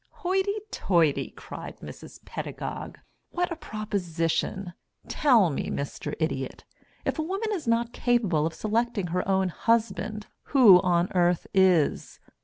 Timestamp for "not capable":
7.67-8.47